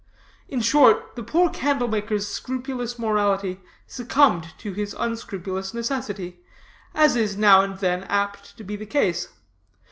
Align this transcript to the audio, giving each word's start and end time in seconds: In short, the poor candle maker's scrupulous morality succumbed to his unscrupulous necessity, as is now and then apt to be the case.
In 0.49 0.61
short, 0.61 1.15
the 1.15 1.21
poor 1.21 1.51
candle 1.51 1.87
maker's 1.87 2.27
scrupulous 2.27 2.97
morality 2.97 3.59
succumbed 3.85 4.55
to 4.57 4.73
his 4.73 4.95
unscrupulous 4.97 5.75
necessity, 5.75 6.39
as 6.95 7.15
is 7.15 7.37
now 7.37 7.61
and 7.61 7.77
then 7.77 8.05
apt 8.05 8.57
to 8.57 8.63
be 8.63 8.75
the 8.75 8.87
case. 8.87 9.27